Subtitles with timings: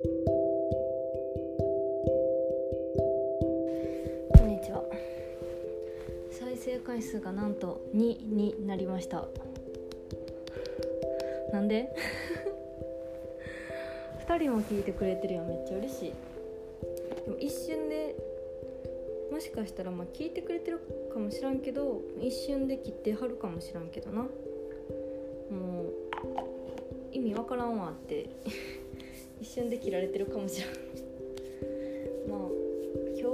[0.00, 0.04] こ
[4.44, 4.84] んにちは。
[6.30, 9.26] 再生回数がなんと2になりました。
[11.52, 11.92] なんで？
[14.28, 15.42] 2人も聞いてくれてるよ。
[15.42, 16.12] めっちゃ嬉しい。
[17.24, 18.14] でも一瞬で
[19.32, 20.78] もしかしたらまあ聞いてくれてる
[21.12, 24.22] かもしらんけど一瞬で切ってはるかもしらんけどな。
[24.22, 24.28] も
[25.82, 25.92] う
[27.10, 28.28] 意味わからんわって。
[29.40, 30.70] 一瞬で切られてるかもしらん
[32.28, 32.48] まあ
[33.16, 33.24] 今日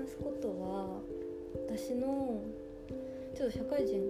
[0.00, 1.00] 話すことは
[1.66, 2.40] 私の
[3.34, 4.02] ちょっと社会人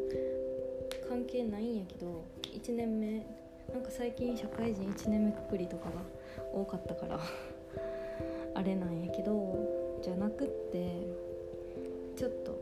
[1.09, 3.27] 関係ないんやけど1年目
[3.73, 6.03] なんか最近社会人1年目くくりとかが
[6.55, 7.21] 多かったから
[8.55, 10.87] あれなんやけどじゃなくって
[12.17, 12.57] ちょっと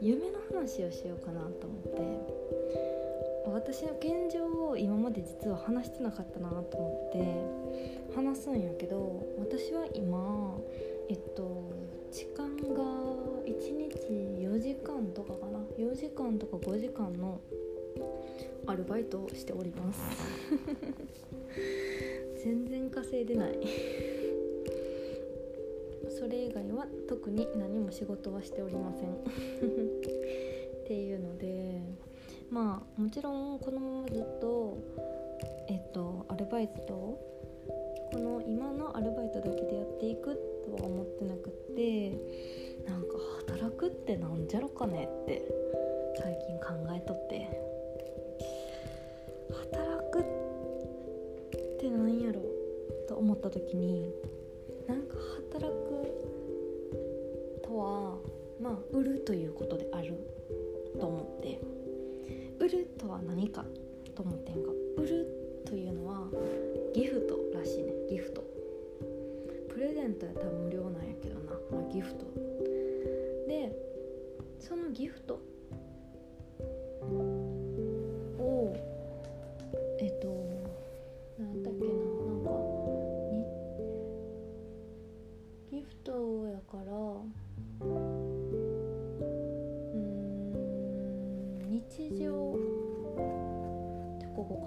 [0.00, 3.01] 夢の話をしようかなと思って。
[3.46, 10.56] 私の現状を今まで実は話してなかったなと思って話すんやけど私は今
[11.08, 11.72] えっと
[12.12, 12.82] 時間が
[13.46, 13.96] 1日
[14.46, 15.58] 4時間とかかな。
[15.78, 17.40] 4時間とか5時間の
[18.66, 20.00] アルバイトをしております。
[22.44, 23.58] 全然稼いでない。
[26.10, 29.12] それ以外は特に何も仕事はしておりません。
[29.14, 29.16] っ
[30.86, 31.80] ていうので
[32.52, 34.76] まあもちろんこのままずっと
[35.68, 37.18] えっとアルバイトこ
[38.18, 42.10] の今のアルバイトだけでやっていくとは思ってなくって
[42.86, 43.08] なんか
[43.46, 45.42] 働くってなんじゃろかねって
[46.20, 47.48] 最近考えとって。
[49.70, 50.22] 働くっ
[51.80, 52.40] てなんやろ
[53.08, 54.12] と思った時に
[54.86, 55.14] なんか
[55.52, 58.16] 働くとは
[58.60, 60.14] まあ売るということである
[61.00, 61.71] と思って。
[62.62, 63.64] 売るとは何か
[64.14, 65.26] と思ってんが売る
[65.66, 66.28] というのは
[66.94, 67.92] ギフトらしいね。
[68.08, 68.44] ギフト。
[69.68, 72.24] プレゼントやったら無料なんやけどな、まあ、ギフト。
[73.48, 73.76] で
[74.60, 75.40] そのギフト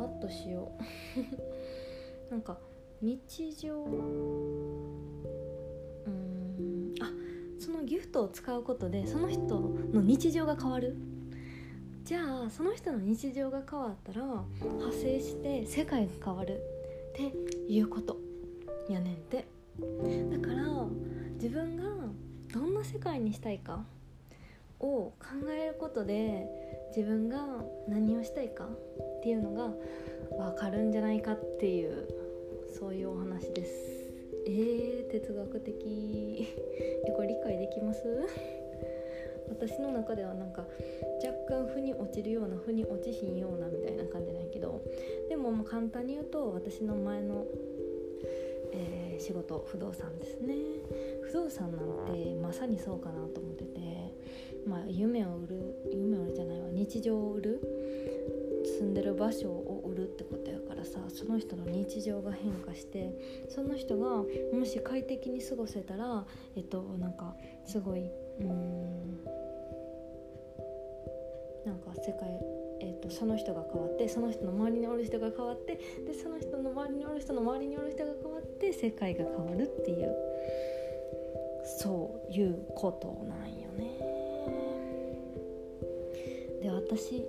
[0.06, 0.72] カットしよ
[2.30, 2.32] う。
[2.32, 2.58] なんか
[3.02, 3.90] 日常う
[6.10, 7.12] んあ
[7.60, 10.96] そのギフトを使うことでその人の日常が変わる？
[12.04, 14.24] じゃあその人の日常が変わったら
[14.62, 16.62] 派生して世界が変わる。
[17.10, 17.34] って
[17.72, 18.18] いうこと。
[18.90, 19.46] やねんて。
[19.80, 20.86] だから
[21.34, 21.84] 自分が
[22.54, 23.84] どんな世界にしたいか
[24.80, 24.86] を
[25.20, 26.46] 考えることで
[26.96, 27.46] 自分が
[27.90, 29.74] 何をしたいかっていうのが
[30.38, 32.08] 分かるんじゃないかっていう
[32.80, 33.72] そういうお話です。
[34.48, 35.76] えー、哲学的。
[37.06, 38.02] えこれ理解できます？
[39.50, 40.66] 私の中ではなんか
[41.24, 44.82] 若干腑に落ちるような腑に落ちひんようなみたいな感じなんやけど
[45.30, 47.46] でもまあ簡単に言うと私の前の、
[48.72, 50.54] えー仕事不動産ですね。
[51.24, 53.80] 不動産なんてまさにそうかなと思ってて
[54.68, 57.62] まあ夢を売る夢を売るじゃないわ日常を売る
[58.66, 63.14] 住んでる場所を売るってことやからさその人の日常が変化して
[63.50, 66.26] その人がもし快適に過ごせたら
[66.56, 68.10] えっとなんかすごい
[68.40, 69.24] うん
[71.66, 72.30] なんか世界
[72.82, 75.76] えっとその人が変わってその人の周りにおる人が変わって
[76.06, 80.14] でその人の周りにおる人の周りにおる人が変わって世界が変わるっていう
[81.80, 84.15] そういうことなんよね。
[86.86, 87.26] 私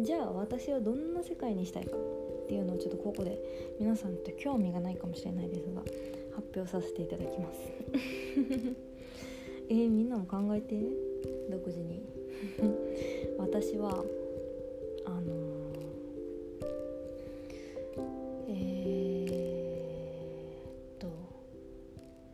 [0.00, 3.38] じゃあ私はどんな世界にしたいかっていうのをちょっとここで
[3.78, 5.82] 皆さんと興味がないかもしれないですが
[6.34, 7.60] 発表させていただきます。
[9.70, 10.74] えー、みんなも考えて？
[11.48, 12.02] 独自に？
[13.38, 14.04] 私は
[15.04, 18.06] あのー、
[18.48, 21.06] えー、っと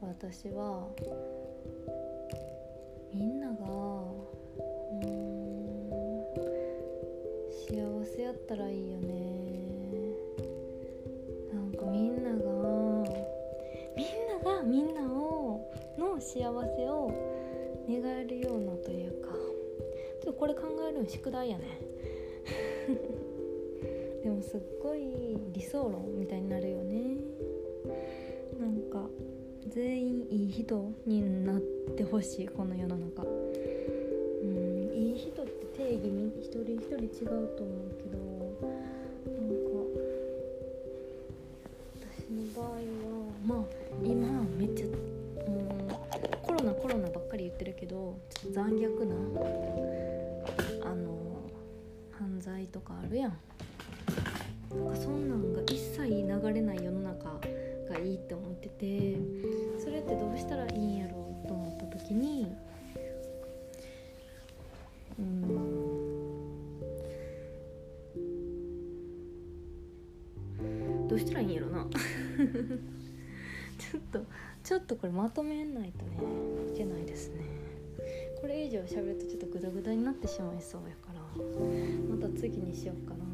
[0.00, 0.88] 私は
[8.48, 10.16] ったらいいよね。
[11.52, 12.38] なんかみんなが
[13.94, 17.12] みんながみんなをの幸せを
[17.86, 19.28] 願えるようなというか
[20.22, 21.64] ちょっとこれ考えるの宿題やね。
[24.24, 27.18] でもすっごい理想論みたいになるよね。
[28.58, 29.10] なんか
[29.68, 31.60] 全員いい人になっ
[31.96, 33.26] てほしいこの世の中。
[36.64, 38.18] 人一人違うと思うけど
[39.26, 39.72] なんか
[42.00, 42.78] 私の場合は
[43.44, 43.58] まあ
[44.04, 44.92] 今めっちゃうん
[46.42, 49.14] コロナコロナばっかり言ってるけどちょっと残虐な
[50.84, 51.18] あの
[52.10, 53.38] 犯罪とかあるやん。
[54.70, 57.24] なんかそんなんが一切流れない世の中
[57.88, 59.16] がいいって思ってて
[59.82, 62.54] それってどうしたらいいんやろうと思った時に
[71.18, 71.86] うしたらいいんやろな。
[73.78, 74.24] ちょっと
[74.64, 76.18] ちょっとこれまとめないとね
[76.74, 77.44] いけないですね。
[78.40, 81.20] これ以上喋るとちょっとグダグダになってしまいそうやから
[82.08, 83.24] また次にしようかな。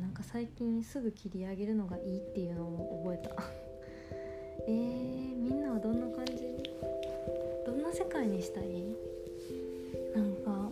[0.00, 3.42] なんか最近すぐ切り上げるのがいいっていうのを覚えた。
[4.68, 6.34] えー、みんなはどんな感じ？
[7.66, 8.94] どんな世界にしたい？
[10.14, 10.70] なんか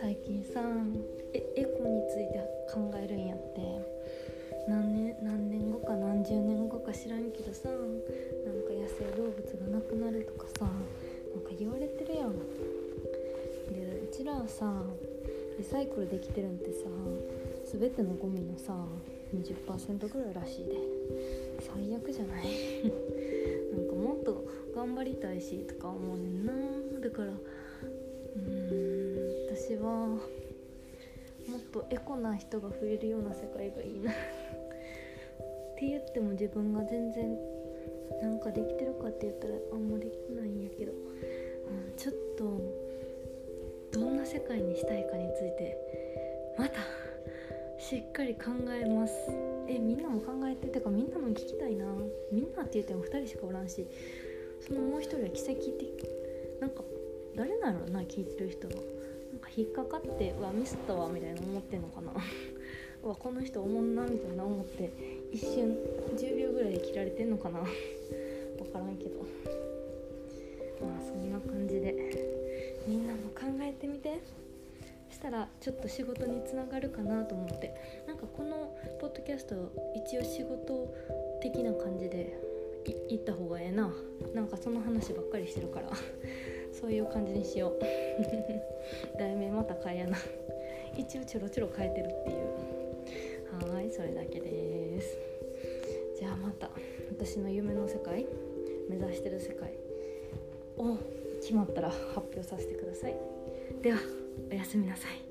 [0.00, 0.60] 最近さ
[1.32, 3.31] えエコについて考えるんや。
[9.92, 12.32] くなるとかさなんか言われてるやん。
[13.72, 14.82] でうちらはさ
[15.58, 16.88] リサイクルできてるんってさ
[17.78, 18.74] 全てのゴミのさ
[19.34, 20.76] 20%ぐらいらしいで。
[21.60, 22.46] 最悪じゃない？
[23.72, 24.44] なんかもっと
[24.74, 26.52] 頑張りたいしとか思うねんな。
[27.00, 30.18] だからうーん私はも
[31.58, 34.10] っとエコな人が増えるような世界がいいな。
[34.10, 34.14] っ
[35.76, 37.36] て言っても自分が全然
[38.20, 45.76] なんかできてるかって言ったらあんまできないんやけど、うん、ちょっとどんな世界にしたいかについて
[46.58, 46.80] また
[47.78, 49.12] しっかり考えます。
[49.68, 51.84] えみんなも考えててかみんなも聞きたいな。
[52.30, 53.86] みんなって言っても2人しかおらんし
[54.60, 56.08] そのもう一人は奇跡的。
[56.60, 56.84] なんか
[57.34, 58.82] 誰なのな聞いてる人はなん
[59.40, 62.12] か引っかかってうわミスったわみたいな思ってんのかな。
[63.02, 64.90] うわこの人おもんなみたいな思って
[65.32, 65.76] 一瞬
[66.14, 67.60] 10秒ぐらいで切られてんのかな？
[68.58, 69.20] 分からんけど。
[70.80, 71.94] まあそんな感じで。
[72.86, 74.18] みんなも考えてみて。
[75.10, 77.74] したらちょっと仕事につながるかなと思って。
[78.06, 80.94] なんかこのポッドキャスト一応仕事
[81.40, 82.36] 的な感じで
[83.08, 83.90] 行った方がええな。
[84.34, 85.88] なんかその話ばっかりしてるから。
[86.72, 87.78] そういう感じにしよう。
[89.18, 90.18] 題名また変えやな。
[90.96, 92.81] 一応ちょろちょろ変えてるっていう。
[93.70, 95.16] はいそれだけです。
[96.18, 96.70] じゃあまた
[97.10, 98.26] 私の夢の世界
[98.88, 99.72] 目指してる世界
[100.76, 100.98] を
[101.40, 103.16] 決まったら発表させてください。
[103.82, 103.98] では
[104.50, 105.21] おやすみなさい。